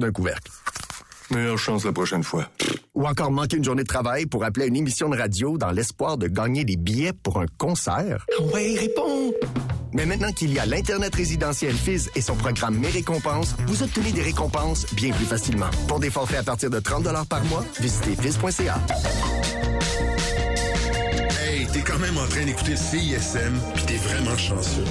[0.00, 0.52] d'un couvercle.
[1.30, 2.48] Meilleure chance la prochaine fois.
[2.94, 5.72] Ou encore manquer une journée de travail pour appeler à une émission de radio dans
[5.72, 8.24] l'espoir de gagner des billets pour un concert?
[8.38, 9.32] Ah ouais, réponds!
[9.92, 14.12] Mais maintenant qu'il y a l'Internet résidentiel Fizz et son programme Mes récompenses, vous obtenez
[14.12, 15.70] des récompenses bien plus facilement.
[15.88, 18.78] Pour des forfaits à partir de 30 par mois, visitez fizz.ca.
[21.42, 24.84] Hey, t'es quand même en train d'écouter CISM, pis t'es vraiment chanceux.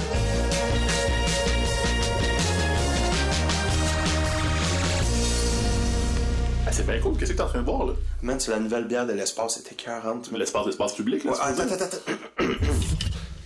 [6.78, 7.16] C'est bien cool.
[7.16, 7.92] Qu'est-ce que t'es en train de boire, là?
[8.22, 10.30] Man, c'est la nouvelle bière de l'espace, c'était écœurante.
[10.30, 11.32] Mais l'espace, l'espace public, là.
[11.32, 12.44] Ouais, attends, attends, attends.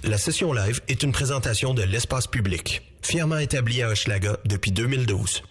[0.05, 5.43] La session live est une présentation de l'espace public, fièrement établi à Hochelaga depuis 2012.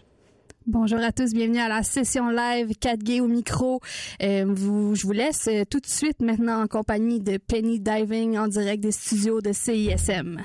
[0.68, 3.80] Bonjour à tous, bienvenue à la session live 4G au micro.
[4.22, 8.38] Euh, vous, je vous laisse euh, tout de suite maintenant en compagnie de Penny Diving
[8.38, 10.42] en direct des studios de CISM.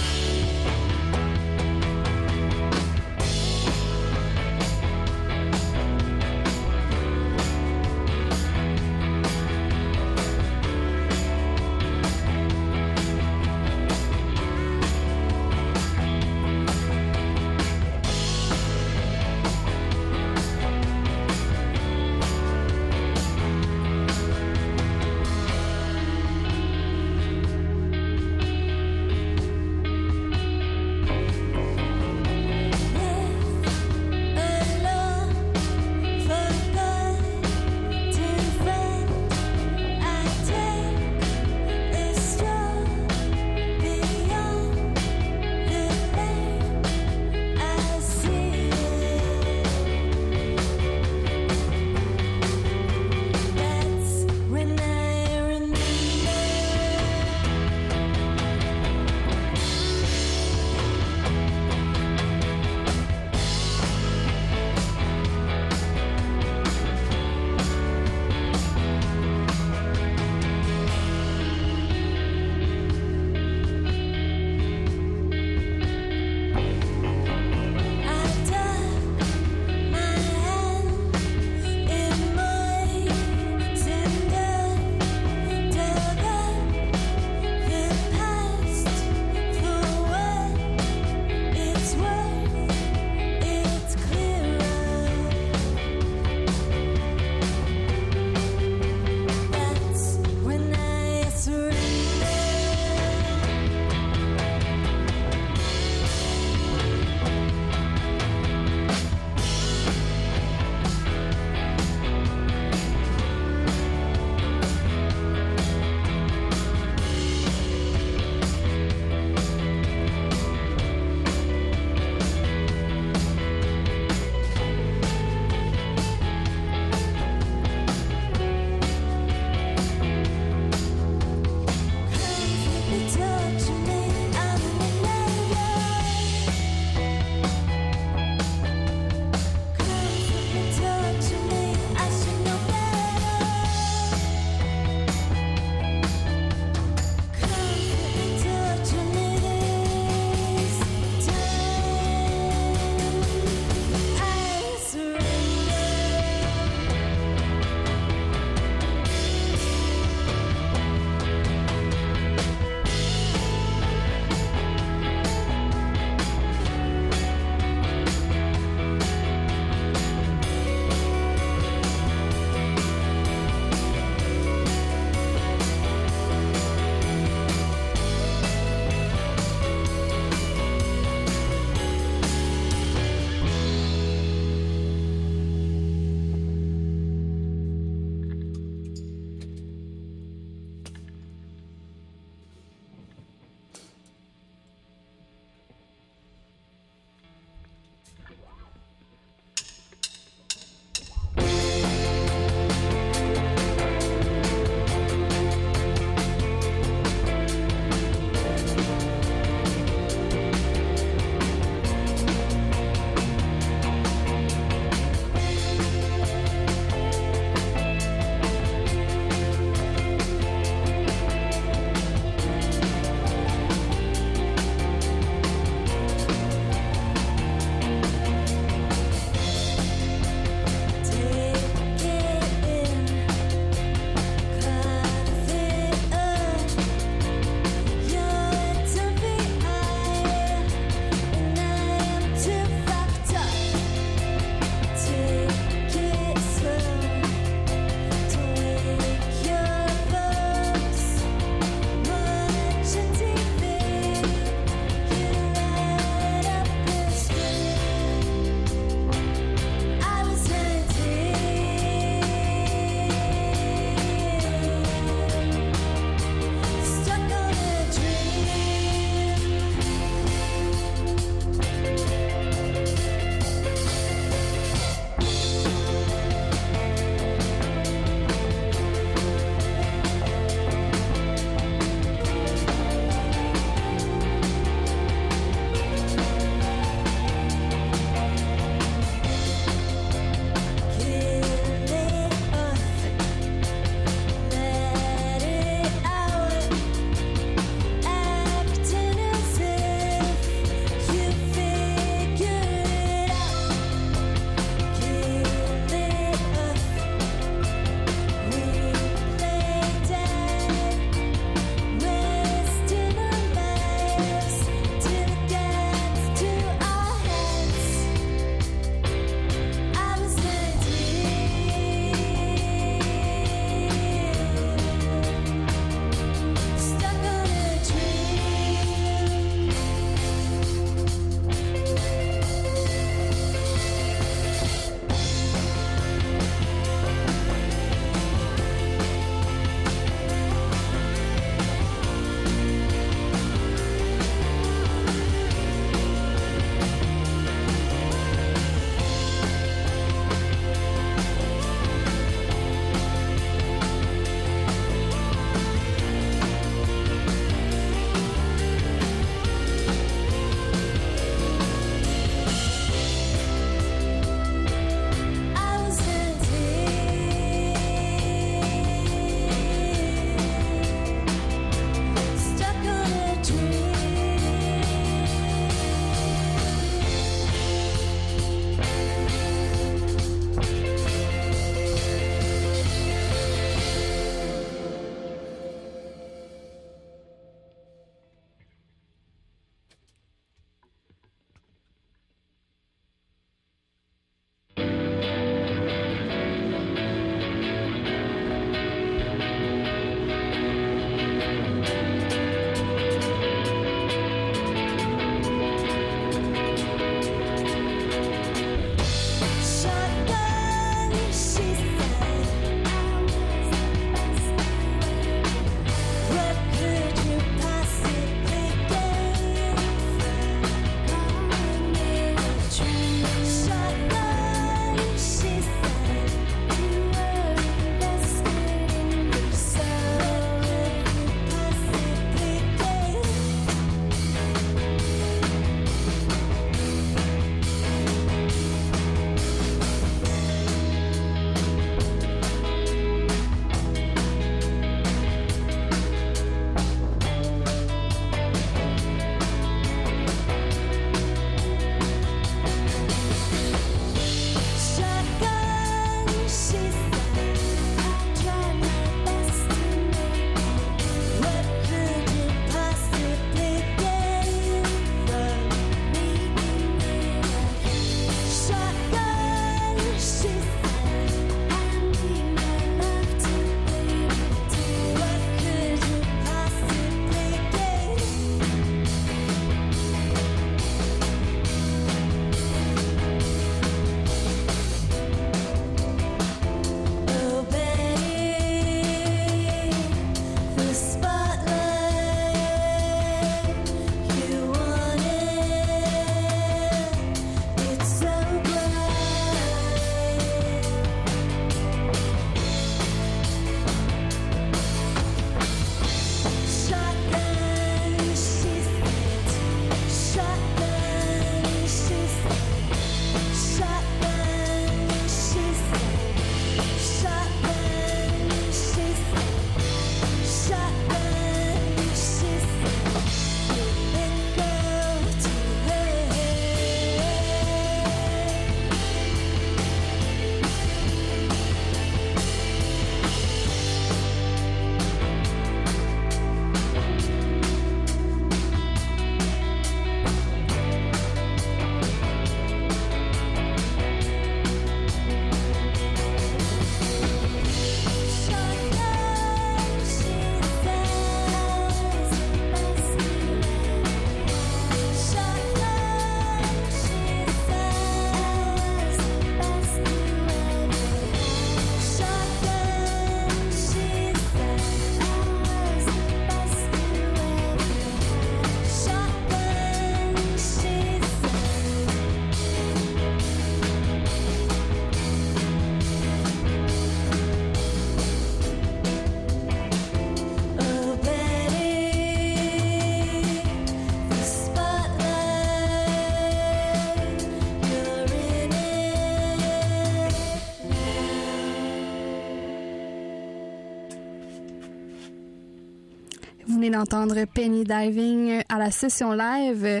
[596.80, 600.00] Venez d'entendre Penny Diving à la session live.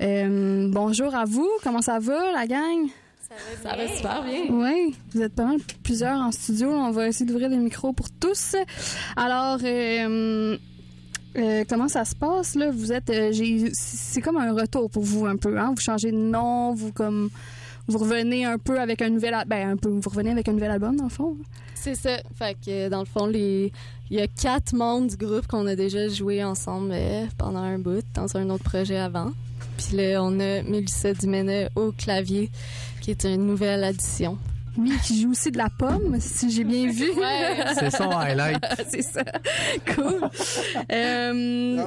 [0.00, 1.48] Euh, bonjour à vous.
[1.62, 2.88] Comment ça va, la gang?
[3.62, 4.42] Ça va super bien.
[4.50, 6.68] Oui, vous êtes pas mal plusieurs en studio.
[6.68, 8.56] On va essayer d'ouvrir les micros pour tous.
[9.14, 10.58] Alors, euh,
[11.36, 12.72] euh, comment ça se passe là?
[12.72, 13.12] Vous êtes,
[13.72, 15.56] c'est comme un retour pour vous un peu.
[15.56, 15.74] Hein?
[15.76, 17.30] Vous changez de nom, vous comme,
[17.88, 20.70] vous revenez un peu avec un nouvel, ben un peu, vous revenez avec un nouvel
[20.70, 21.36] album dans le fond?
[21.74, 22.18] C'est ça.
[22.34, 23.70] Fait que dans le fond, il
[24.10, 28.04] y a quatre membres du groupe qu'on a déjà joué ensemble euh, pendant un bout
[28.14, 29.30] dans un autre projet avant.
[29.76, 32.50] Puis là, on a Mélissa Dumena au clavier,
[33.00, 34.38] qui est une nouvelle addition.
[34.78, 37.10] Oui, qui joue aussi de la pomme, si j'ai bien vu.
[37.12, 37.64] Ouais.
[37.78, 38.62] C'est son highlight.
[38.90, 39.22] c'est ça.
[39.94, 40.20] Cool.
[40.92, 41.84] Euh,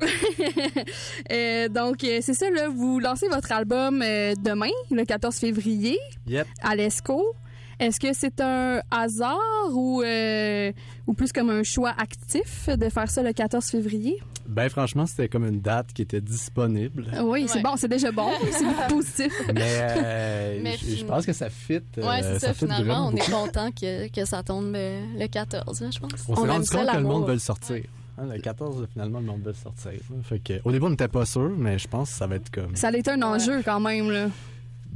[1.32, 5.98] euh, donc, euh, c'est ça, là, vous lancez votre album euh, demain, le 14 février,
[6.26, 6.46] Yep.
[6.62, 7.34] à l'ESCO.
[7.80, 9.38] Est-ce que c'est un hasard
[9.70, 10.72] ou, euh,
[11.06, 14.18] ou plus comme un choix actif de faire ça le 14 février?
[14.48, 17.06] Ben franchement, c'était comme une date qui était disponible.
[17.22, 17.62] Oui, c'est Ouais.
[17.62, 19.32] bon, c'est déjà bon, c'est positif.
[19.54, 21.74] Mais, euh, Mais je- pense que ça fit.
[21.98, 22.84] euh, Ouais, c'est ça, finalement.
[22.84, 26.10] vraiment On est content que, que ça tombe le, le 14, hein, je pense.
[26.28, 27.82] On s'est aime rendu compte que le monde veut le sortir.
[28.20, 29.92] Hein, le 14, finalement, le monde veut le sortir.
[30.24, 32.50] Fait que, au début, on n'était pas sûr, mais je pense que ça va être
[32.50, 32.74] comme.
[32.74, 34.26] Ça a été un enjeu quand même, là.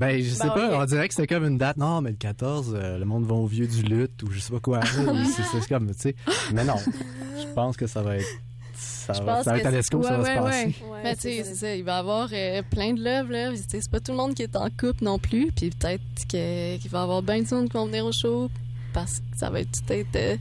[0.07, 1.77] Ben, je sais Ben, pas, on dirait que c'était comme une date.
[1.77, 4.53] Non, mais le 14, euh, le monde va au vieux du lutte ou je sais
[4.53, 4.81] pas quoi.
[5.37, 6.15] c'est c'est comme, tu sais.
[6.53, 8.27] Mais non, je pense que ça va être.
[8.75, 10.65] Ça Je va, ça va être à l'ESCO ça va Ouais, se passer.
[10.91, 11.01] ouais.
[11.03, 11.75] Mais tu sais, c'est ça.
[11.75, 13.51] Il va y avoir euh, plein de love, là.
[13.51, 15.51] Tu sais, C'est pas tout le monde qui est en couple non plus.
[15.53, 18.49] Puis peut-être que- qu'il va y avoir bien de monde qui vont venir au show
[18.93, 20.37] parce que ça va être peut-être euh,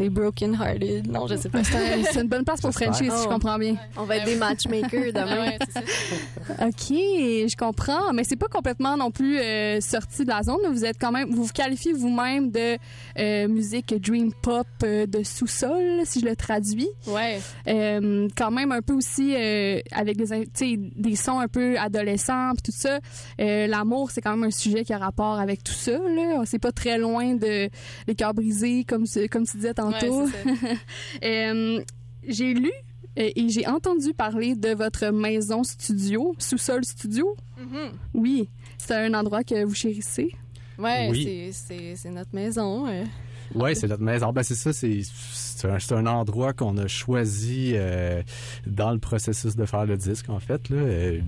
[0.00, 1.06] des broken hearted.
[1.08, 1.62] Non, je sais pas.
[1.62, 2.72] C'est un- c'est une bonne place pour.
[2.72, 3.28] Frenchie, si je Oh.
[3.28, 3.76] comprends bien.
[3.96, 5.52] On va être des matchmakers demain.
[6.60, 10.56] OK, je comprends, mais c'est pas complètement non plus euh, sorti de la zone.
[10.72, 12.76] Vous êtes quand même, vous vous qualifiez vous-même de
[13.18, 16.88] euh, musique dream pop euh, de sous-sol, si je le traduis.
[17.06, 17.40] Ouais.
[17.68, 21.48] Euh, quand même un peu aussi euh, avec des, in- tu sais, des sons un
[21.48, 22.98] peu adolescents puis tout ça.
[23.40, 25.92] Euh, L'amour, c'est quand même un sujet qui a rapport avec tout ça.
[25.92, 27.68] Là, c'est pas très loin de
[28.06, 29.89] les cœurs brisés, comme comme tu disais tantôt.
[29.90, 30.74] Ouais, c'est ça.
[31.24, 31.80] Euh,
[32.26, 32.70] j'ai lu
[33.18, 37.36] euh, et j'ai entendu parler de votre maison studio, sous-sol studio.
[37.58, 37.90] Mhm.
[38.14, 40.30] Oui, c'est un endroit que vous chérissez.
[40.78, 41.24] Ouais, Oui.
[41.24, 42.86] c'est- c'est c'est notre maison.
[42.88, 43.04] euh.
[43.54, 44.32] Oui, c'est notre maison.
[44.32, 48.22] Ben, c'est ça, c'est c'est un, c'est un endroit qu'on a choisi euh,
[48.66, 50.68] dans le processus de faire le disque, en fait.
[50.70, 50.76] Là.
[50.76, 51.20] Euh,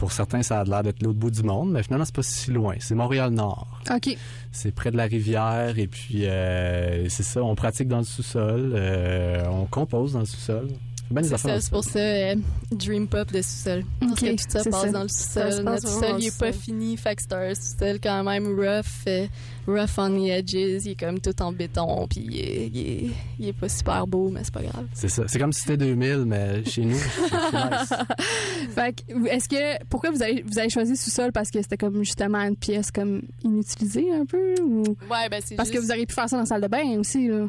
[0.00, 2.50] pour certains, ça a l'air d'être l'autre bout du monde, mais finalement, c'est pas si
[2.50, 2.74] loin.
[2.78, 3.82] C'est Montréal-Nord.
[3.94, 4.16] OK.
[4.50, 8.72] C'est près de la rivière, et puis euh, c'est ça, on pratique dans le sous-sol,
[8.74, 10.68] euh, on compose dans le sous-sol.
[11.10, 12.34] Ben, C'est ça, c'est pour ça euh,
[12.72, 13.84] Dream Pop de sous-sol.
[13.98, 14.90] Parce Ok, que tout ça c'est passe ça.
[14.92, 15.64] dans le sous-sol.
[15.64, 16.96] Notre sous-sol, il est pas fini.
[16.96, 19.26] Fait que c'est un sous-sol quand même rough, euh,
[19.66, 20.52] rough on the edges.
[20.84, 24.06] Il est comme tout en béton, puis il est, il est, il est pas super
[24.06, 24.86] beau, mais c'est pas grave.
[24.94, 25.24] C'est ça.
[25.26, 27.92] C'est comme si c'était 2000, mais chez nous, c'est nice.
[28.74, 31.32] Fait que, est-ce que pourquoi vous avez vous avez choisi sous-sol?
[31.32, 34.82] Parce que c'était comme justement une pièce comme inutilisée un peu ou?
[35.10, 36.68] Ouais, ben c'est parce que juste- vous auriez pu faire ça dans la salle de
[36.68, 37.46] bain aussi là.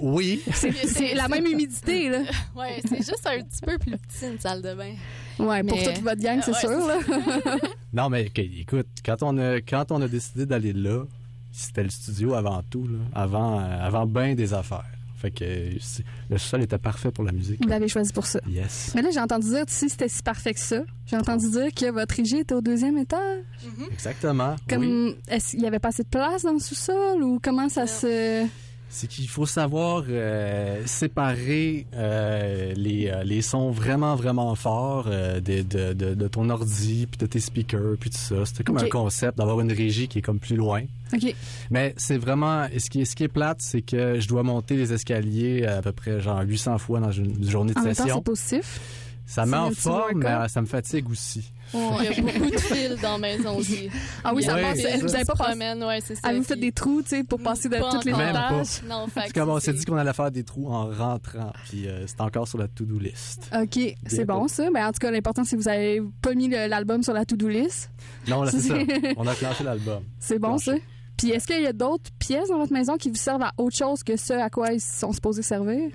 [0.00, 0.42] Oui.
[0.52, 2.18] C'est c'est la même humidité là.
[2.56, 4.94] Ouais, c'est juste un petit peu plus petit, une salle de bain.
[5.38, 7.56] Ouais, pour toute votre gang, c'est Ouais, sûr là.
[7.92, 11.04] Non, mais écoute, quand on a, quand on a décidé d'aller là,
[11.52, 14.84] c'était le studio avant tout, là, avant, euh, avant bien des affaires.
[15.16, 15.44] Fait que
[15.80, 17.60] c'est- le sol était parfait pour la musique.
[17.60, 18.38] Vous l'avez choisi pour ça.
[18.48, 18.92] Yes.
[18.94, 21.90] Mais là, j'ai entendu dire, si c'était si parfait que ça, j'ai entendu dire que
[21.90, 23.42] votre régie était au deuxième étage.
[23.90, 24.54] Exactement.
[24.54, 24.64] Oui.
[24.68, 27.88] Comme, est-ce qu'il y avait pas assez de place dans le sous-sol ou comment ça
[27.88, 28.46] se...
[28.90, 35.40] C'est qu'il faut savoir euh, séparer euh, les, euh, les sons vraiment, vraiment forts euh,
[35.40, 38.46] de, de, de, de ton ordi, puis de tes speakers, puis tout ça.
[38.46, 40.82] C'était comme un concept d'avoir une régie qui est comme plus loin.
[41.12, 41.34] OK.
[41.70, 42.66] Mais c'est vraiment...
[42.78, 45.82] Ce qui, est, ce qui est plate, c'est que je dois monter les escaliers à
[45.82, 48.16] peu près genre 800 fois dans une journée de En même temps, session.
[48.16, 48.80] c'est positif.
[49.28, 51.52] Ça met en forme, mais ça me fatigue aussi.
[51.74, 53.90] Il y a beaucoup de fils dans la maison aussi.
[54.24, 54.78] Ah oui, ça Ouais, passe.
[54.80, 56.22] c'est Vous avez pas promène, ouais, c'est ça.
[56.24, 58.24] Ah, vous faites des trous, tu sais, pour passer de Pas toutes les encore.
[58.24, 58.52] Même pas.
[58.62, 58.82] étages.
[58.88, 62.06] Non, fait comme on s'est dit qu'on allait faire des trous en rentrant, puis euh,
[62.06, 63.50] c'est encore sur la to-do list.
[63.54, 64.70] OK, c'est bon ça.
[64.72, 67.48] Ben, en tout cas, l'important, c'est que vous avez pas mis l'album sur la to-do
[67.48, 67.90] list.
[68.28, 68.74] Non, là, c'est ça.
[69.18, 70.02] On a clenché l'album.
[70.18, 70.72] C'est bon ça.
[71.18, 73.76] Puis est-ce qu'il y a d'autres pièces dans votre maison qui vous servent à autre
[73.76, 75.90] chose que ce à quoi ils sont supposés servir?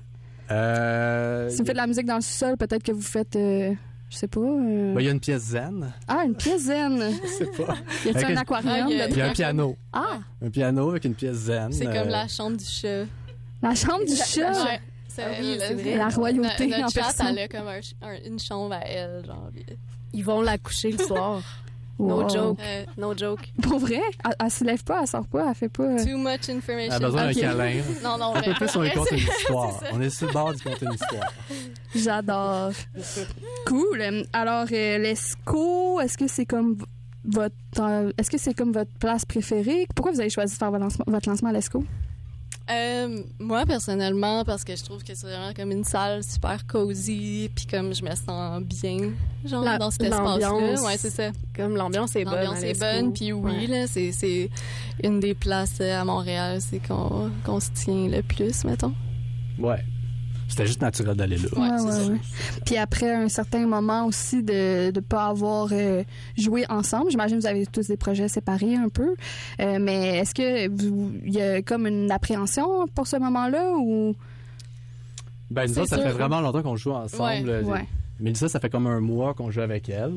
[0.53, 3.74] Euh, Si vous faites de la musique dans le sous-sol, peut-être que vous faites, euh,
[4.10, 4.39] je sais pas...
[4.39, 5.91] euh, ben, Il y a une pièce zen.
[6.07, 7.00] Ah, une pièce zen.
[7.24, 7.75] Je sais pas.
[8.05, 8.31] Y a-t-il Ok.
[8.31, 9.75] un aquarium il y a- Il y a un piano.
[9.91, 11.72] Ah, Un piano avec une pièce zen.
[11.72, 13.05] C'est euh, comme la chambre du chat.
[13.62, 14.51] la chambre du chat?
[14.63, 14.81] Ouais.
[15.07, 15.95] C'est Ah oui, c'est vrai.
[15.98, 17.27] La royauté Notre en chat, personne.
[17.29, 19.50] elle a comme un ch- un- une chambre à elle, genre.
[20.13, 21.41] Ils vont la coucher le soir.
[22.03, 22.22] Wow.
[22.24, 22.60] No joke.
[22.62, 23.51] Euh, No joke.
[23.62, 24.01] Pour vrai?
[24.25, 25.83] Elle, elle se lève pas, elle sort pas, elle fait pas...
[25.83, 26.91] euh, too much information.
[26.91, 27.33] Elle a besoin Ok.
[27.36, 27.81] d'un câlin.
[28.03, 29.83] Non, non, Un mais peu plus, on lui conte une histoire.
[29.93, 31.33] On est sur le bord du conte une histoire.
[31.95, 32.72] J'adore.
[33.67, 34.25] cool.
[34.33, 36.77] Alors, euh, l'ESCO, est-ce que c'est comme
[37.25, 37.55] votre...
[37.79, 39.88] euh, est-ce que c'est comme votre place préférée?
[39.95, 41.83] Pourquoi vous avez choisi de faire votre lancement, votre lancement à l'ESCO?
[42.72, 47.50] Euh, moi, personnellement, parce que je trouve que c'est vraiment comme une salle super cosy,
[47.53, 49.12] puis comme je me sens bien,
[49.43, 50.48] genre, La- dans cet espace-là.
[50.50, 50.82] l'ambiance.
[50.82, 51.32] Ouais, c'est ça.
[51.55, 52.36] Comme l'ambiance est bonne.
[52.36, 53.67] L'ambiance est bonne, puis oui, Ouais.
[53.67, 54.50] là, c'est, c'est
[55.03, 58.93] une des places euh, à Montréal, c'est qu'on, qu'on se tient le plus, mettons.
[59.60, 59.84] Ouais.
[60.53, 61.48] C'était juste naturel d'aller là.
[61.55, 62.12] Ouais, c'est ça.
[62.63, 66.03] Puis après un certain moment aussi de ne pas avoir euh,
[66.38, 69.15] joué ensemble, j'imagine que vous avez tous des projets séparés un peu,
[69.60, 74.15] Euh, mais est-ce que vous- il y a comme une appréhension pour ce moment-là ou...
[75.50, 76.05] Ben, nous C'est autres, ça sûr.
[76.05, 77.50] fait vraiment longtemps qu'on joue ensemble.
[77.50, 77.62] Ouais.
[77.63, 77.88] Ouais,
[78.19, 80.13] Mélissa, ça fait comme un mois qu'on joue avec elle.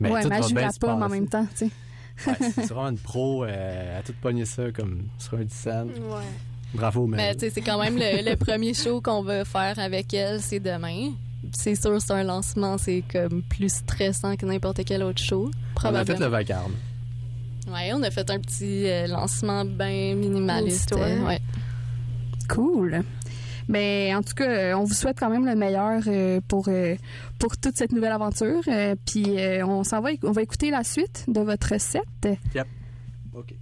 [0.00, 1.70] Mais ouais tout mais je bien la pomme en même temps, tu sais.
[2.26, 3.44] Ouais, c'est c'est vraiment une pro.
[3.44, 5.84] Euh, à tout pogner ça comme sur un 10 cents.
[5.84, 6.24] Ouais.
[6.76, 7.34] Bravo, Mais Mel.
[7.36, 10.60] tu sais, c'est quand même le, le premier show qu'on va faire avec elle, c'est
[10.60, 11.12] demain.
[11.52, 15.44] C'est sûr, c'est un lancement, c'est comme plus stressant que n'importe quel autre show.
[15.44, 16.18] On a fait Probablement.
[16.20, 16.72] le vacarme.
[17.68, 20.92] Ouais, on a fait un petit euh, lancement bien minimaliste.
[20.92, 21.40] Euh, ouais.
[22.48, 23.02] Cool.
[23.68, 26.94] Mais en tout cas, euh, on vous souhaite quand même le meilleur euh, pour euh,
[27.40, 28.60] pour toute cette nouvelle aventure.
[28.68, 32.02] Euh, Puis euh, on s'en va, on va écouter la suite de votre set.
[33.34, 33.54] OK.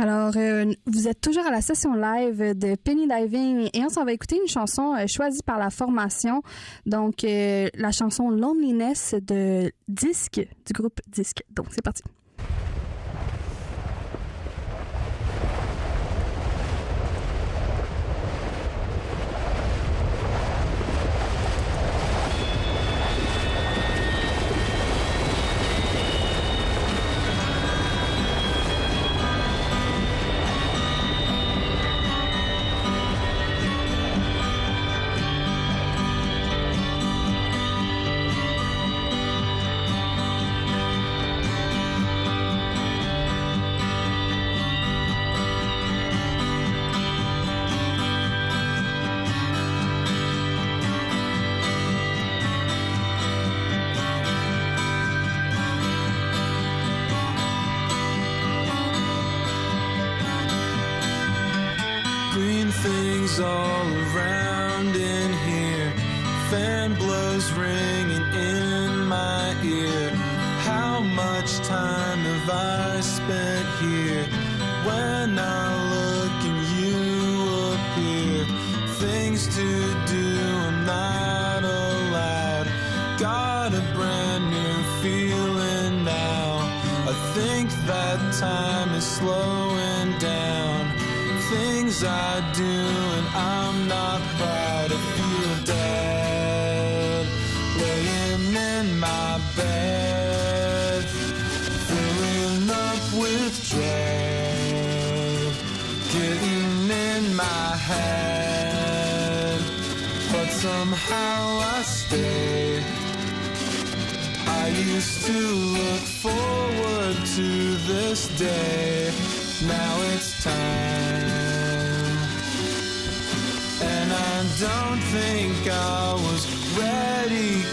[0.00, 4.04] Alors, euh, vous êtes toujours à la session live de Penny Diving et on s'en
[4.04, 6.40] va écouter une chanson euh, choisie par la formation.
[6.86, 11.42] Donc, euh, la chanson Loneliness de Disque, du groupe Disque.
[11.50, 12.04] Donc, c'est parti.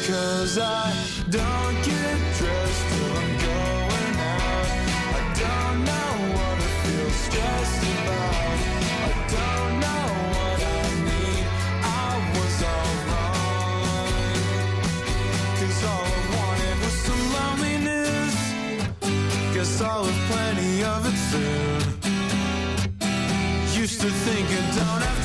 [0.07, 0.93] Cause I
[1.31, 4.67] don't get dressed till I'm going out.
[5.17, 8.57] I don't know what I feel stressed about.
[9.01, 11.45] I don't know what I need.
[11.81, 14.13] I was all wrong.
[15.59, 18.35] Cause all I wanted was some loneliness.
[19.55, 21.81] Guess I'll have plenty of it soon.
[23.81, 25.24] Used to think I don't have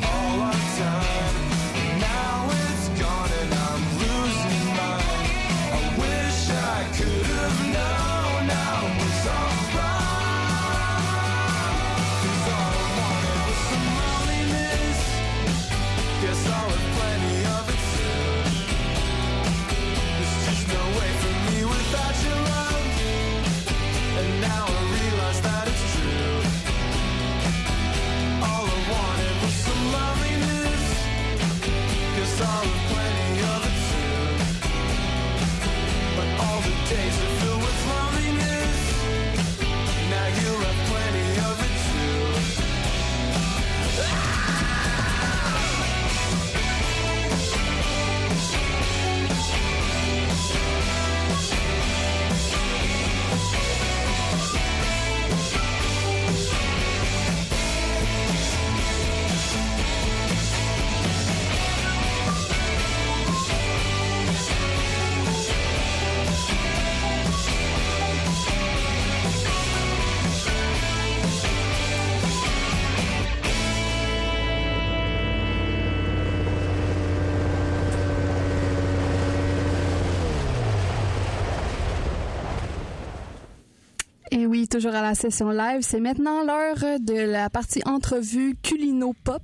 [84.51, 85.79] oui, toujours à la session live.
[85.79, 89.41] C'est maintenant l'heure de la partie entrevue culino-pop.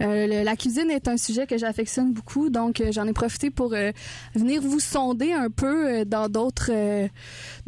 [0.00, 3.72] Euh, la cuisine est un sujet que j'affectionne beaucoup, donc euh, j'en ai profité pour
[3.72, 3.92] euh,
[4.34, 6.72] venir vous sonder un peu dans d'autres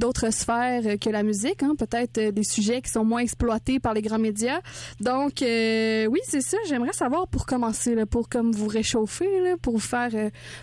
[0.01, 1.77] d'autres sphères que la musique, hein.
[1.79, 4.61] peut-être des sujets qui sont moins exploités par les grands médias.
[4.99, 6.57] Donc oui, c'est ça.
[6.67, 10.11] J'aimerais savoir pour commencer, pour comme vous réchauffer, pour vous faire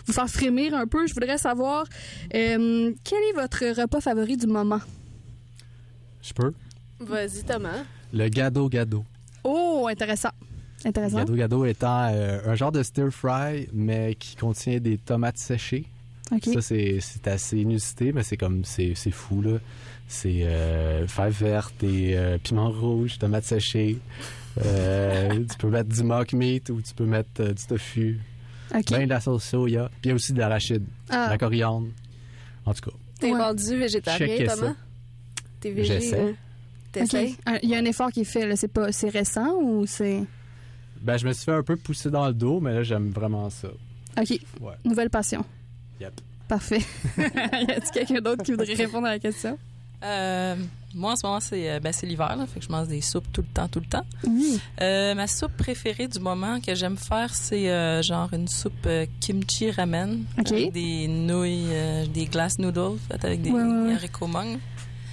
[0.05, 1.07] vous faire frémir un peu.
[1.07, 1.85] Je voudrais savoir
[2.31, 4.81] quel est votre repas favori du moment?
[6.25, 6.53] Je peux?
[6.99, 7.83] Vas-y, Thomas.
[8.13, 9.03] Le gado gado.
[9.43, 10.29] Oh, intéressant.
[10.83, 11.17] Intéressant.
[11.17, 15.85] Gado Gado étant euh, un genre de stir fry, mais qui contient des tomates séchées.
[16.31, 16.45] OK.
[16.53, 19.57] Ça, c'est c'est assez inusité, mais c'est comme, c'est c'est fou, là.
[20.07, 23.99] C'est euh, fèves vertes et euh, piment rouge, tomates séchées.
[24.63, 28.19] Euh, tu peux mettre du mock meat ou tu peux mettre euh, du tofu.
[28.73, 28.83] OK.
[28.91, 29.89] Ben de la sauce soya.
[29.89, 31.25] Puis il y a aussi de l'arachide, Ah.
[31.27, 31.87] de la coriandre.
[32.65, 33.39] En tout cas, T'es Ouais.
[33.41, 34.55] rendu végétarien, Thomas?
[34.55, 34.75] ça.
[35.65, 36.19] T'es végé, J'essaie.
[36.21, 36.27] hein?
[36.29, 36.35] OK.
[36.91, 37.35] T'essayes?
[37.47, 38.55] Un- Il y a un effort qui est fait, là.
[38.55, 40.23] C'est pas, c'est récent ou c'est?
[41.01, 43.49] ben, je me suis fait un peu pousser dans le dos, mais là, j'aime vraiment
[43.49, 43.69] ça.
[44.19, 44.39] OK.
[44.61, 44.73] Ouais.
[44.85, 45.43] Nouvelle passion.
[45.99, 46.21] Yep.
[46.47, 46.81] Parfait.
[47.17, 47.21] y
[47.71, 49.57] a-t-il quelqu'un d'autre qui voudrait répondre à la question?
[50.03, 50.55] Euh,
[50.93, 53.01] moi, en ce moment, c'est euh, ben, c'est l'hiver, là, fait que je mange des
[53.01, 54.05] soupes tout le temps, tout le temps.
[54.27, 54.59] Oui.
[54.81, 59.05] Euh, ma soupe préférée du moment que j'aime faire, c'est euh, genre une soupe euh,
[59.19, 60.23] kimchi ramen.
[60.37, 63.93] Avec des nouilles, euh, des glass noodles faites avec des Ouais, ouais, ouais.
[63.95, 64.59] haricots mung.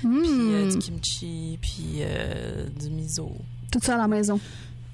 [0.02, 0.20] Hmm.
[0.22, 3.32] Puis euh, du kimchi, puis euh, du miso.
[3.70, 4.38] Tout ça à la maison?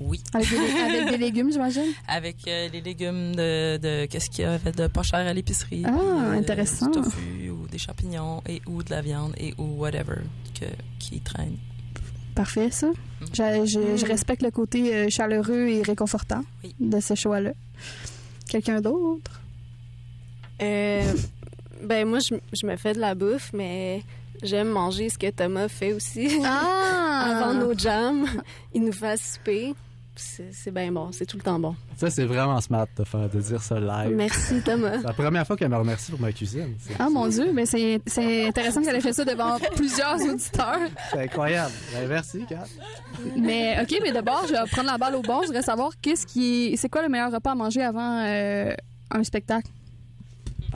[0.01, 0.23] Oui.
[0.33, 1.83] Avec des, avec des légumes, j'imagine?
[2.09, 5.33] Avec euh, les légumes de, de qu'est-ce qu'il y a fait de pas cher à
[5.35, 5.83] l'épicerie?
[5.85, 6.87] Ah, puis, euh, intéressant.
[6.87, 10.19] Du tofu ou des champignons et ou de la viande et ou whatever
[10.59, 10.67] que,
[11.01, 11.57] qui traîne.
[12.37, 12.87] Parfait, ça.
[13.33, 16.73] Je, je- je respecte le côté euh, chaleureux et réconfortant Oui.
[16.79, 17.51] de ce choix-là.
[18.49, 19.41] Quelqu'un d'autre?
[20.63, 21.13] Euh,
[21.83, 24.03] ben, moi, je, je me fais de la bouffe, mais
[24.43, 26.41] j'aime manger ce que Thomas fait aussi.
[26.45, 27.45] Ah!
[27.45, 28.27] Avant nos jams,
[28.75, 29.75] il nous fait souper.
[30.19, 31.77] C'est bien bon, c'est tout le temps bon.
[31.97, 34.17] Ça, c'est vraiment smart de, faire, de dire ça live.
[34.17, 34.99] Merci, Thomas.
[34.99, 36.75] C'est la première fois qu'elle me remercie pour ma cuisine.
[36.99, 40.81] Ah mon Dieu, mais c'est c'est intéressant qu'elle ait fait ça devant plusieurs auditeurs.
[41.13, 41.73] c'est incroyable.
[41.93, 42.65] Ben, merci, Kat.
[43.37, 45.43] Mais OK, mais d'abord, je vais prendre la balle au bon.
[45.43, 48.73] Je voudrais savoir qu'est-ce qui est c'est quoi le meilleur repas à manger avant euh,
[49.13, 49.71] un spectacle?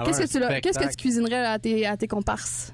[0.05, 2.73] Qu'est-ce que tu qu'est-ce que tu cuisinerais à tes à tes comparses?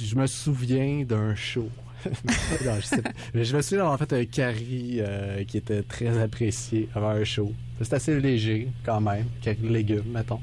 [0.00, 1.68] Je, me souviens d'un show.
[2.06, 3.10] non, je, sais pas.
[3.34, 7.24] Mais je me souviens d'avoir fait un curry euh, qui était très apprécié avant un
[7.24, 7.52] show.
[7.80, 9.26] C'est assez léger, quand même.
[9.42, 10.40] Curry de légumes, mettons.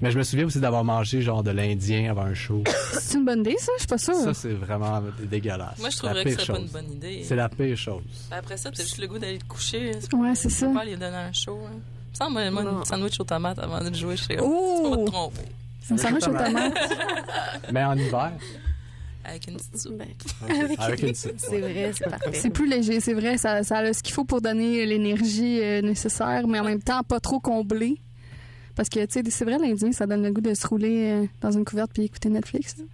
[0.00, 2.64] Mais je me souviens aussi d'avoir mangé genre de l'Indien avant un show.
[2.92, 4.14] C'est une bonne idée ça, je suis pas sûre.
[4.14, 5.78] Ça, c'est vraiment dégueulasse.
[5.78, 7.22] Moi, je trouverais que ce serait pas une bonne idée.
[7.22, 8.02] C'est la pire chose.
[8.30, 9.92] Après ça, t'as juste le goût d'aller te coucher.
[10.14, 10.66] Ouais, c'est ça.
[10.66, 11.58] Mon père, il a donné un show.
[11.66, 11.78] Hein.
[12.12, 14.82] Semble, moi, moi, une sandwich aux tomates avant de jouer, sais Oh!
[14.84, 15.42] tu vas te tromper.
[15.90, 16.74] Un sandwich aux tomates.
[17.72, 18.32] Mais en hiver.
[19.24, 19.96] Avec une petite soupe.
[19.96, 20.08] Ben,
[20.78, 21.34] Avec une soupe.
[21.36, 22.30] c'est vrai, c'est parfait.
[22.34, 25.82] C'est plus léger, c'est vrai, ça, ça a ce qu'il faut pour donner l'énergie euh,
[25.82, 27.98] nécessaire, mais en même temps pas trop comblé.
[28.76, 31.26] Parce que, tu sais, c'est vrai, l'Indien, ça donne le goût de se rouler euh,
[31.42, 32.76] dans une couverte puis écouter Netflix.
[32.78, 32.84] là.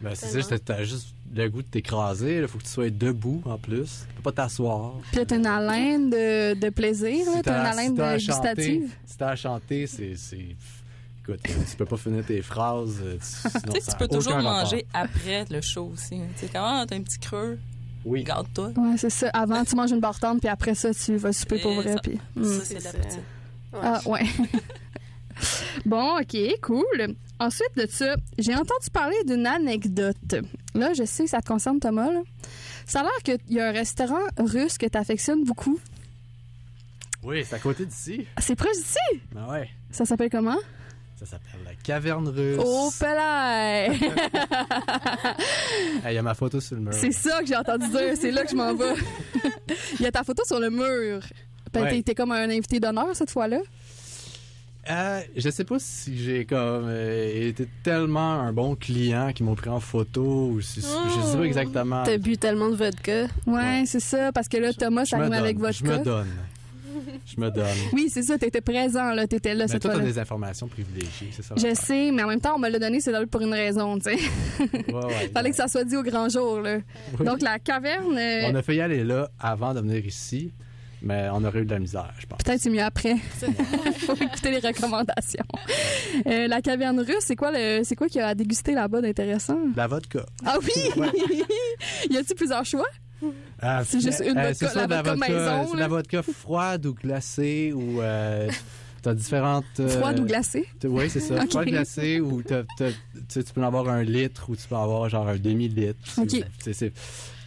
[0.00, 2.38] Ben, c'est ça, t'as juste le goût de t'écraser.
[2.38, 4.04] Il faut que tu sois debout en plus.
[4.08, 4.94] Tu peux pas t'asseoir.
[5.10, 8.48] Puis là, t'as une haleine de, de plaisir, Si t'as une haleine si de chanter-
[8.54, 8.90] gustative.
[9.04, 10.14] Si t'as à chanter, c'est.
[11.28, 13.00] Écoute, tu peux pas finir tes phrases.
[13.02, 13.20] euh, tu-
[13.60, 14.52] sinon, Tu peux toujours rapport.
[14.52, 16.14] manger après le show aussi.
[16.16, 16.26] hein.
[16.38, 17.58] Tu sais, comment t'as un petit creux,
[18.04, 18.24] Oui.
[18.24, 18.70] garde-toi.
[18.76, 19.28] Ouais, c'est ça.
[19.34, 21.92] Avant, tu manges une bartende, puis après ça, tu vas souper pour Et vrai.
[21.94, 22.18] ça- Puis...
[22.36, 22.44] Mm.
[22.44, 22.98] Ça, c'est de la ça.
[22.98, 23.20] petite.
[23.72, 23.78] Ouais.
[23.82, 24.22] Ah, ouais.
[25.86, 27.14] bon, OK, cool.
[27.40, 30.16] Ensuite de ça, j'ai entendu parler d'une anecdote.
[30.74, 32.10] Là, je sais que ça te concerne, Thomas.
[32.10, 32.20] là.
[32.86, 35.78] Ça a l'air qu'il y a un restaurant russe que tu affectionnes beaucoup.
[37.22, 38.26] Oui, c'est à côté d'ici.
[38.36, 39.20] Ah, C'est proche d'ici?
[39.32, 39.68] Ben ouais.
[39.90, 40.56] Ça s'appelle comment?
[41.18, 42.58] Ça s'appelle la caverne russe.
[42.64, 43.90] Au palais!
[46.06, 46.92] Il y a ma photo sur le mur.
[46.94, 48.14] C'est ça que j'ai entendu dire.
[48.20, 48.94] C'est là que je m'en vais.
[49.98, 51.20] Il y a ta photo sur le mur.
[51.72, 52.02] Ben, Ouais.
[52.02, 53.58] t'es- comme un invité d'honneur cette fois-là?
[54.90, 59.54] Euh, je sais pas si j'ai comme euh, été tellement un bon client qui m'ont
[59.54, 60.86] pris en photo ou si, je
[61.30, 62.04] sais pas exactement.
[62.04, 63.26] T'as bu tellement de vodka.
[63.46, 64.32] Ouais, c'est ça.
[64.32, 66.28] Parce que là, Thomas, ça arrive avec votre Je me donne.
[67.26, 67.64] Je me donne.
[67.92, 68.38] Oui, c'est ça.
[68.38, 69.26] T'étais présent, là.
[69.26, 70.04] T'étais là Mais cette fois-là.
[70.04, 71.54] des informations privilégiées, c'est ça?
[71.56, 73.98] Je sais, mais en même temps, on me l'a donné, c'est là pour une raison,
[73.98, 74.18] tu sais.
[74.92, 75.28] Ouais, ouais.
[75.34, 76.78] Fallait que ça soit dit au grand jour, là.
[77.18, 77.26] Oui.
[77.26, 80.52] Donc, la caverne, euh, On a fait y aller là avant de venir ici,
[81.02, 82.38] mais on aurait eu de la misère, je pense.
[82.44, 83.14] peut-être c'est mieux après.
[83.98, 85.44] Faut écouter les recommandations.
[86.26, 87.82] Euh, la caverne russe, c'est quoi, le...
[87.84, 89.58] c'est quoi qu'il y a à déguster là-bas d'intéressant?
[89.76, 90.24] La vodka.
[90.44, 91.04] Ah oui!
[92.10, 92.86] y a-tu plusieurs choix?
[93.60, 96.94] Ah, C'est juste une vodka- c'est ça, la de vodka maison, la vodka froide ou
[96.94, 98.48] glacée ou euh,
[99.02, 99.64] t'as différentes.
[99.80, 100.66] euh, Froide ou glacée?
[100.84, 101.34] Oui, c'est ça.
[101.42, 101.50] Ok.
[101.50, 102.90] Froide glacée ou t'as- t'as-
[103.28, 105.98] tu peux en avoir un litre ou tu peux en avoir genre un demi-litre.
[106.18, 106.44] Ok.
[106.60, 106.92] C'est- c'est-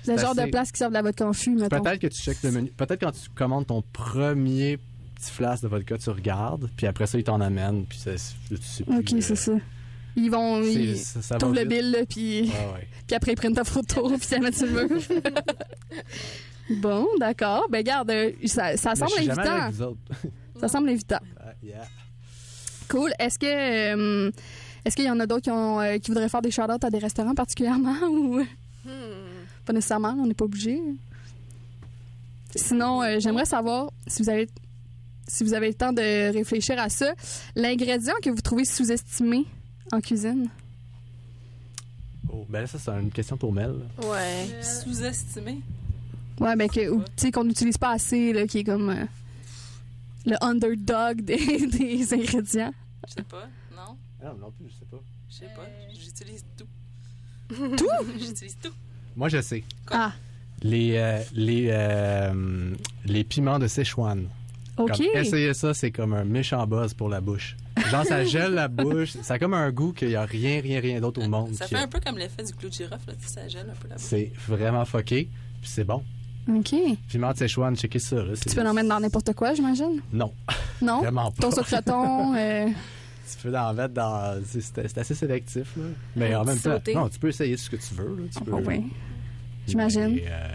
[0.08, 1.82] Le genre de place qui sert de la vodka en fût, mettons.
[1.82, 2.70] Peut-être que tu checkes le menu.
[2.76, 4.78] Peut-être quand tu commandes ton premier
[5.16, 8.34] petit flasque de vodka, tu regardes, puis après ça, ils t'en amènent, puis ça, c'est-
[8.50, 9.52] tu sais plus, Ok, euh, c'est ça.
[10.16, 10.62] Ils vont.
[10.62, 10.98] Ils...
[10.98, 12.42] ça, ça va T'ouvres le bill, puis...
[12.44, 12.88] Ouais, ouais.
[13.08, 15.02] puis après, ils prennent ta photo, puis ils la mettent sur le mur.
[16.82, 17.68] bon, d'accord.
[17.70, 18.12] Ben, garde,
[18.46, 19.64] ça, ça Mais semble je suis jamais allé évitant.
[19.64, 20.00] avec vous autres.
[20.60, 21.20] Ça semble évitant.
[21.40, 21.88] Ah, yeah.
[22.90, 23.12] Cool.
[23.20, 23.46] Est-ce que.
[23.48, 24.32] euh,
[24.84, 26.90] est-ce qu'il y en a d'autres qui, ont, euh, qui voudraient faire des shout à
[26.90, 28.40] des restaurants particulièrement ou.
[28.84, 28.90] Hmm.
[29.66, 30.82] Pas nécessairement, on n'est pas obligé?
[32.56, 34.50] Sinon, euh, j'aimerais savoir si vous avez
[35.28, 37.14] si vous avez le temps de réfléchir à ça,
[37.56, 39.46] l'ingrédient que vous trouvez sous-estimé
[39.92, 40.50] en cuisine?
[42.32, 43.76] Oh, ben là, ça, c'est une question pour Mel.
[44.04, 44.48] Ouais.
[44.64, 45.60] Sous-estimé.
[46.40, 49.06] Ouais, ben que ou, tu sais qu'on n'utilise pas assez là, qui est comme euh,
[50.26, 52.74] le underdog des, des ingrédients.
[53.08, 53.98] Je sais pas, non?
[54.24, 55.02] Non, non plus, je sais pas.
[55.30, 55.68] Je sais pas.
[55.94, 56.66] J'utilise tout.
[57.78, 58.06] Tout?
[58.20, 58.72] J'utilise tout.
[59.16, 59.64] Moi, je sais.
[59.92, 60.14] Ah,
[60.64, 62.74] Les, euh, les, euh,
[63.06, 64.28] les piments de Sichuan.
[64.78, 64.98] OK.
[64.98, 67.56] Comme, essayer ça, c'est comme un méchant buzz pour la bouche.
[67.90, 69.12] Genre, ça gèle la bouche.
[69.22, 71.54] Ça a comme un goût qu'il n'y a rien, rien, rien d'autre au monde.
[71.54, 73.88] Ça fait un peu comme l'effet du clou de girofle, là, ça gèle un peu
[73.88, 74.04] la bouche.
[74.04, 75.30] C'est vraiment fucké,
[75.62, 76.04] puis c'est bon.
[76.50, 76.76] OK.
[77.08, 78.16] Piment de Sichuan, checkez ça.
[78.18, 80.02] Là, Tu peux en mettre dans n'importe quoi, j'imagine?
[80.12, 80.34] Non,
[80.82, 81.00] Non?
[81.02, 81.42] vraiment pas.
[81.44, 82.68] Ton sucreton, euh,
[83.30, 84.42] Tu peux en mettre dans...
[84.46, 85.84] C'est assez sélectif, là.
[86.16, 88.16] Mais en même temps, non, tu peux essayer ce que tu veux.
[88.18, 88.24] Là.
[88.36, 88.54] Tu peux...
[88.54, 88.84] oh, ouais.
[89.68, 90.16] J'imagine.
[90.16, 90.48] Mais, euh.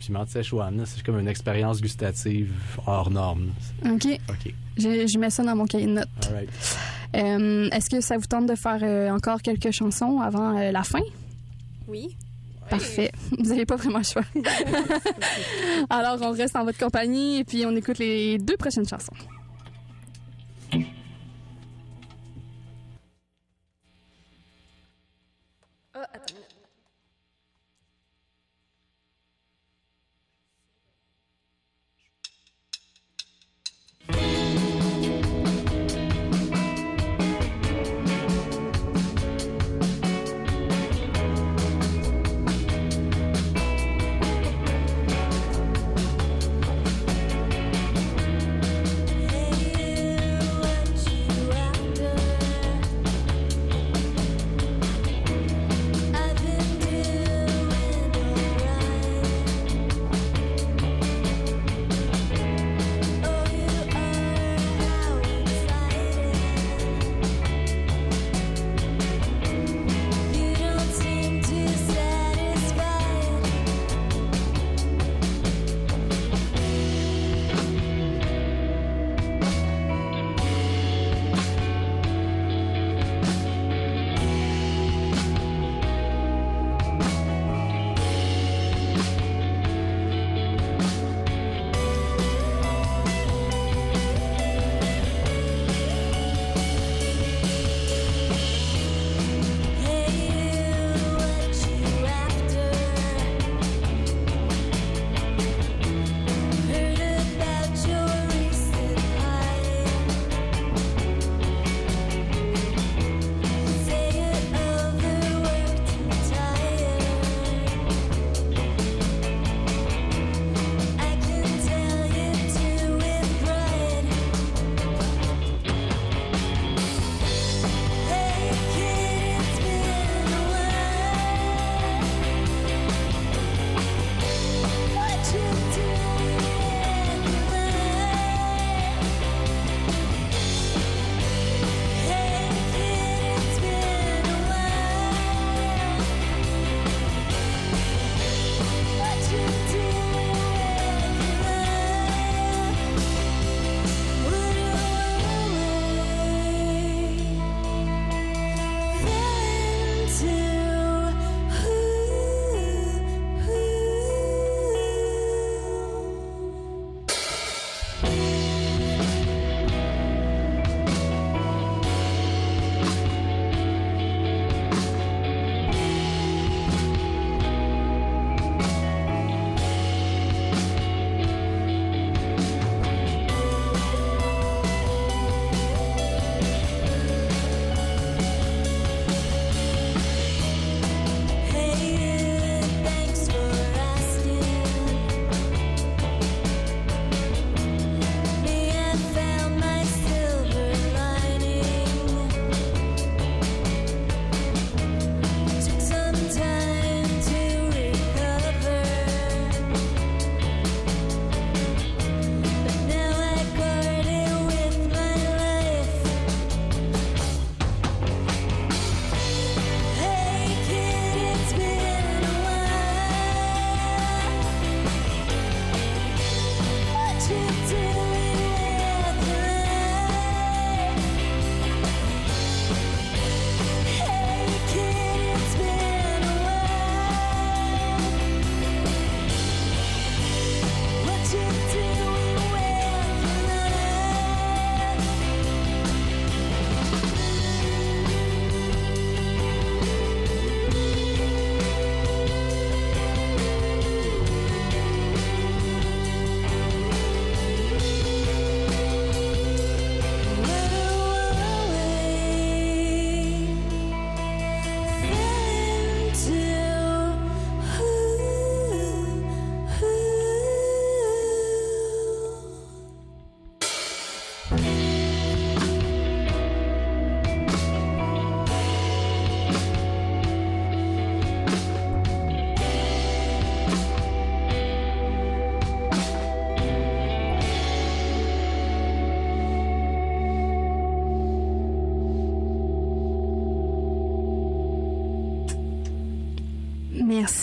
[0.00, 2.52] Piment de Sichuan, là, c'est comme une expérience gustative
[2.86, 3.52] hors norme.
[3.84, 4.06] OK.
[4.28, 6.08] OK, Je, je mets ça dans mon cahier de notes.
[6.32, 6.48] right.
[7.14, 10.82] Euh, Est-ce que ça vous tente de faire euh, encore quelques chansons avant euh, la
[10.82, 11.00] fin?
[11.88, 12.16] Oui.
[12.70, 13.12] Parfait.
[13.38, 14.22] Vous n'avez pas vraiment le choix.
[15.90, 19.12] Alors, on reste en votre compagnie et puis on écoute les deux prochaines chansons.
[25.94, 26.41] I've been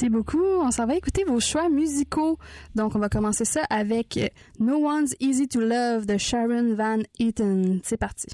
[0.02, 0.45] Merci beaucoup.
[0.62, 2.38] On s'en va écouter vos choix musicaux.
[2.74, 4.18] Donc, on va commencer ça avec
[4.58, 7.82] No One's Easy to Love de Sharon Van Eaton.
[7.84, 8.28] C'est parti.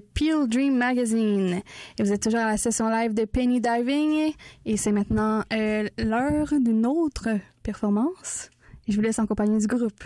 [0.00, 1.60] Peel Dream Magazine.
[1.98, 4.32] Et vous êtes toujours à la session live de Penny Diving.
[4.64, 7.28] Et c'est maintenant euh, l'heure d'une autre
[7.62, 8.50] performance.
[8.88, 10.04] Je vous laisse en compagnie du groupe.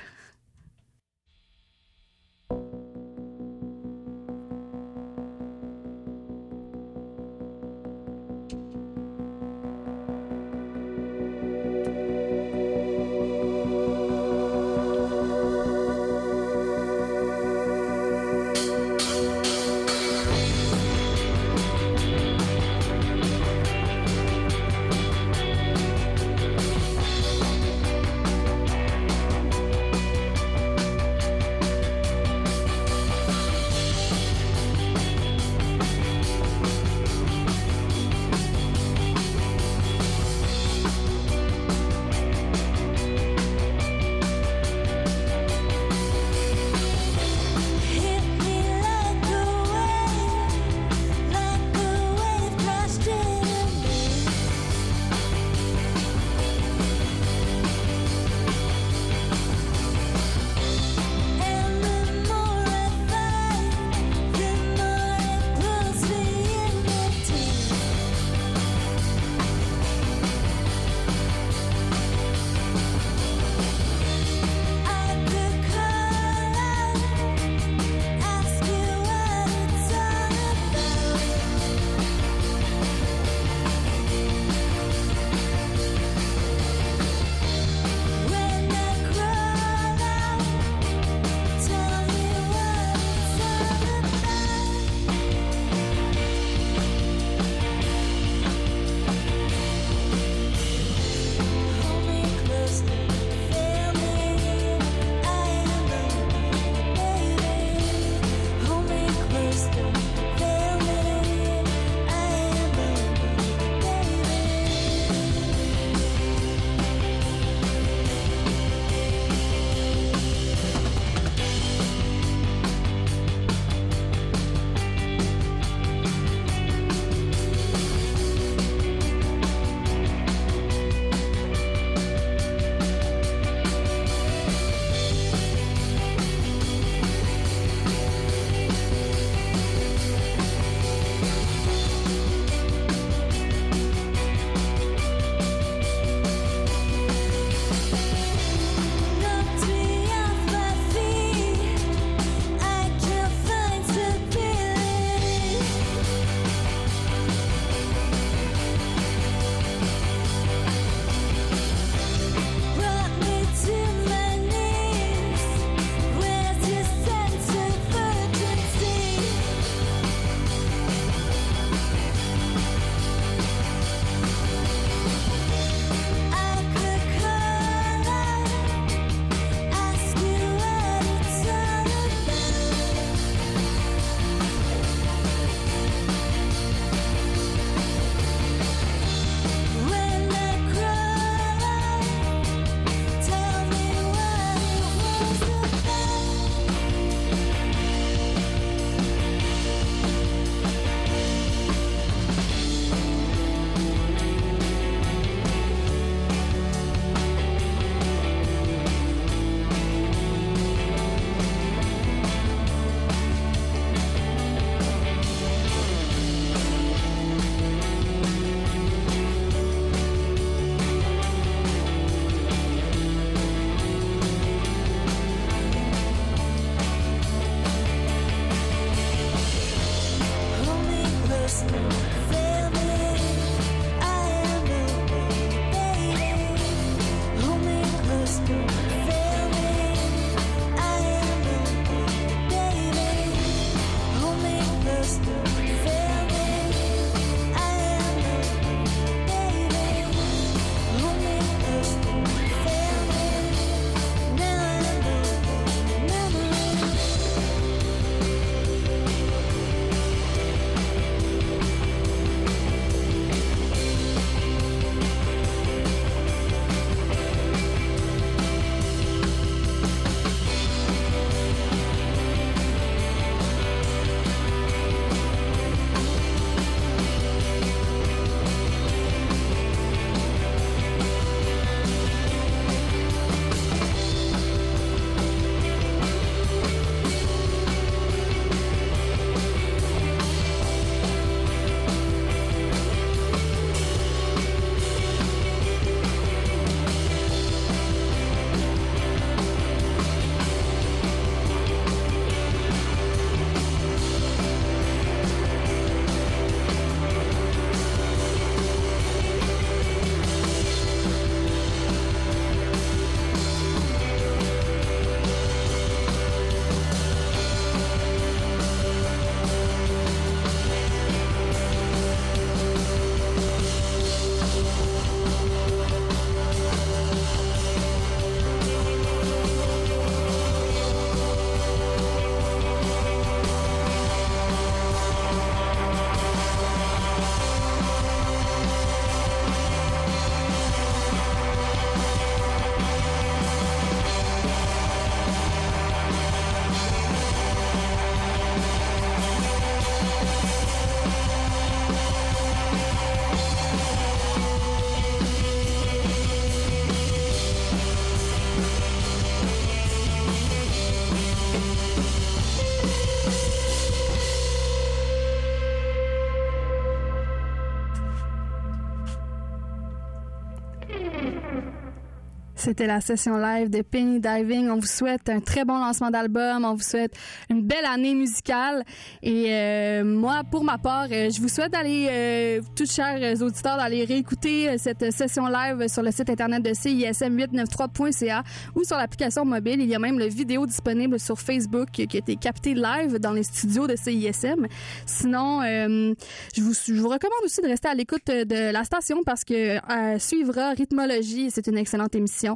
[372.59, 374.69] C'était la session live de Penny Diving.
[374.69, 376.65] On vous souhaite un très bon lancement d'album.
[376.65, 377.15] On vous souhaite
[377.49, 378.85] une belle année musicale.
[379.23, 383.77] Et euh, moi, pour ma part, euh, je vous souhaite d'aller, euh, tous chers auditeurs,
[383.77, 388.43] d'aller réécouter euh, cette session live sur le site internet de CISM893.ca
[388.75, 389.81] ou sur l'application mobile.
[389.81, 393.33] Il y a même le vidéo disponible sur Facebook qui a été capté live dans
[393.33, 394.67] les studios de CISM.
[395.07, 396.13] Sinon, euh,
[396.57, 399.79] je, vous, je vous recommande aussi de rester à l'écoute de la station parce que
[399.79, 401.51] euh, suivra Rhythmologie.
[401.51, 402.48] C'est une excellente émission.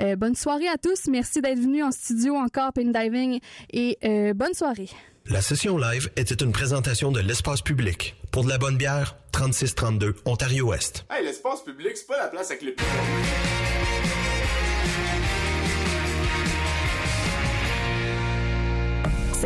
[0.00, 1.06] Euh, bonne soirée à tous.
[1.08, 3.40] Merci d'être venus en studio encore, Penny Diving,
[3.72, 4.88] et euh, bonne soirée.
[5.28, 8.14] La session live était une présentation de l'espace public.
[8.30, 11.04] Pour de la bonne bière, 3632 Ontario-Ouest.
[11.10, 14.25] Hey, l'espace public, c'est pas la place avec le pigeon.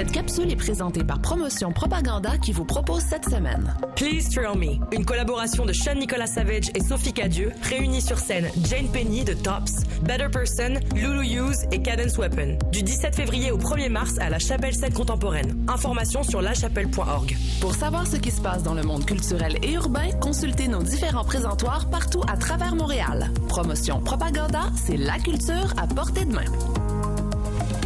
[0.01, 3.75] Cette capsule est présentée par Promotion Propaganda qui vous propose cette semaine.
[3.97, 8.49] Please Thrill Me, une collaboration de Sean Nicolas Savage et Sophie Cadieux, réunis sur scène
[8.65, 12.57] Jane Penny de Tops, Better Person, Lulu Hughes et Cadence Weapon.
[12.73, 15.67] Du 17 février au 1er mars à la Chapelle Scène Contemporaine.
[15.69, 17.37] Information sur lachapelle.org.
[17.61, 21.25] Pour savoir ce qui se passe dans le monde culturel et urbain, consultez nos différents
[21.25, 23.31] présentoirs partout à travers Montréal.
[23.49, 26.47] Promotion Propaganda, c'est la culture à portée de main.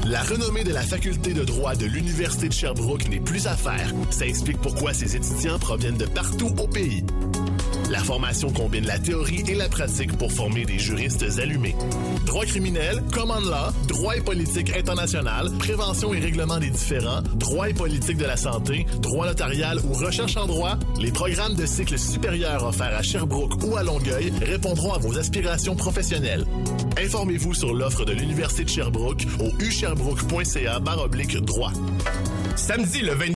[0.07, 3.91] La renommée de la faculté de droit de l'Université de Sherbrooke n'est plus à faire.
[4.11, 7.05] Ça explique pourquoi ses étudiants proviennent de partout au pays.
[7.91, 11.77] La formation combine la théorie et la pratique pour former des juristes allumés.
[12.25, 17.75] Droit criminel, common law, droit et politique international, prévention et règlement des différends, droit et
[17.75, 22.65] politique de la santé, droit notarial ou recherche en droit, les programmes de cycle supérieur
[22.65, 26.47] offerts à Sherbrooke ou à Longueuil répondront à vos aspirations professionnelles.
[26.99, 30.79] Informez-vous sur l'offre de l'Université de Sherbrooke au usherbrooke.ca
[31.41, 31.73] droit.
[32.55, 33.33] Samedi le 20